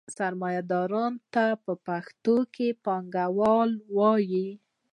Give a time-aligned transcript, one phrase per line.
[0.17, 0.91] سرمایدار
[1.33, 1.45] ته
[1.85, 4.47] پښتو کې پانګوال وايي.